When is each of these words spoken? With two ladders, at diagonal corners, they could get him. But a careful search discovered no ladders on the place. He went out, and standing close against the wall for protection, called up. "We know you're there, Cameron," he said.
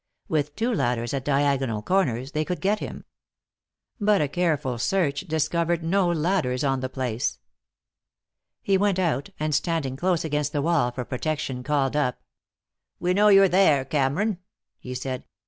With 0.27 0.55
two 0.55 0.73
ladders, 0.73 1.13
at 1.13 1.23
diagonal 1.23 1.83
corners, 1.83 2.31
they 2.31 2.43
could 2.43 2.59
get 2.59 2.79
him. 2.79 3.05
But 3.99 4.19
a 4.19 4.27
careful 4.27 4.79
search 4.79 5.27
discovered 5.27 5.83
no 5.83 6.11
ladders 6.11 6.63
on 6.63 6.79
the 6.79 6.89
place. 6.89 7.37
He 8.63 8.79
went 8.79 8.97
out, 8.97 9.29
and 9.39 9.53
standing 9.53 9.95
close 9.95 10.25
against 10.25 10.53
the 10.53 10.61
wall 10.63 10.89
for 10.89 11.05
protection, 11.05 11.61
called 11.61 11.95
up. 11.95 12.19
"We 12.99 13.13
know 13.13 13.27
you're 13.27 13.47
there, 13.47 13.85
Cameron," 13.85 14.39
he 14.79 14.95
said. 14.95 15.23